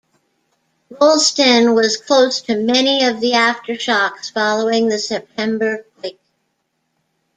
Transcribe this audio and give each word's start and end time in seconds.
Rolleston 0.89 1.75
was 1.75 1.95
close 1.95 2.41
to 2.41 2.55
many 2.55 3.05
of 3.05 3.21
the 3.21 3.33
aftershocks 3.33 4.33
following 4.33 4.87
the 4.89 4.97
September 4.97 5.85
quake. 5.99 6.19